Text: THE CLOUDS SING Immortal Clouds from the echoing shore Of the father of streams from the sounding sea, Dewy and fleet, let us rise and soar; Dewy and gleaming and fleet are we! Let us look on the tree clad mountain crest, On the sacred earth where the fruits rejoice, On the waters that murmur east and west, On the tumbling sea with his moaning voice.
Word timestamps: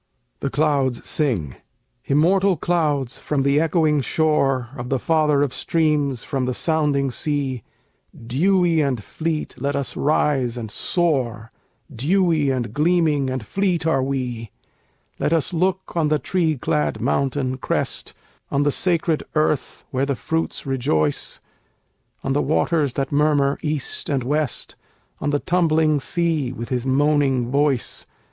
THE 0.39 0.49
CLOUDS 0.49 1.07
SING 1.07 1.57
Immortal 2.05 2.57
Clouds 2.57 3.19
from 3.19 3.43
the 3.43 3.59
echoing 3.59 4.01
shore 4.01 4.69
Of 4.75 4.89
the 4.89 4.97
father 4.97 5.43
of 5.43 5.53
streams 5.53 6.23
from 6.23 6.45
the 6.45 6.55
sounding 6.55 7.11
sea, 7.11 7.61
Dewy 8.25 8.81
and 8.81 9.03
fleet, 9.03 9.53
let 9.61 9.75
us 9.75 9.95
rise 9.95 10.57
and 10.57 10.71
soar; 10.71 11.51
Dewy 11.93 12.49
and 12.49 12.73
gleaming 12.73 13.29
and 13.29 13.45
fleet 13.45 13.85
are 13.85 14.01
we! 14.01 14.49
Let 15.19 15.33
us 15.33 15.53
look 15.53 15.95
on 15.95 16.07
the 16.07 16.17
tree 16.17 16.57
clad 16.57 16.99
mountain 16.99 17.57
crest, 17.59 18.15
On 18.49 18.63
the 18.63 18.71
sacred 18.71 19.21
earth 19.35 19.83
where 19.91 20.07
the 20.07 20.15
fruits 20.15 20.65
rejoice, 20.65 21.41
On 22.23 22.33
the 22.33 22.41
waters 22.41 22.93
that 22.93 23.11
murmur 23.11 23.59
east 23.61 24.09
and 24.09 24.23
west, 24.23 24.75
On 25.19 25.29
the 25.29 25.37
tumbling 25.37 25.99
sea 25.99 26.51
with 26.51 26.69
his 26.69 26.87
moaning 26.87 27.51
voice. 27.51 28.07